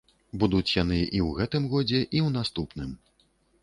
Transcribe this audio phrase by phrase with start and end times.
[0.43, 3.01] Будуць яны і ў гэтым годзе, і ў наступным.